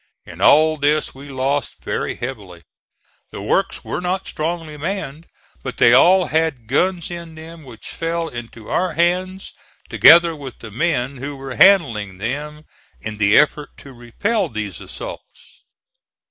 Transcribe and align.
In 0.25 0.41
all 0.41 0.77
this 0.77 1.13
we 1.13 1.29
lost 1.29 1.83
very 1.83 2.15
heavily. 2.15 2.63
The 3.29 3.43
works 3.43 3.83
were 3.83 4.01
not 4.01 4.25
strongly 4.27 4.75
manned, 4.75 5.27
but 5.61 5.77
they 5.77 5.93
all 5.93 6.25
had 6.29 6.65
guns 6.65 7.11
in 7.11 7.35
them 7.35 7.61
which 7.61 7.87
fell 7.89 8.27
into 8.27 8.67
our 8.67 8.93
hands, 8.93 9.53
together 9.89 10.35
with 10.35 10.57
the 10.57 10.71
men 10.71 11.17
who 11.17 11.35
were 11.35 11.53
handling 11.55 12.17
them 12.17 12.65
in 13.01 13.19
the 13.19 13.37
effort 13.37 13.77
to 13.77 13.93
repel 13.93 14.49
these 14.49 14.81
assaults. 14.81 15.61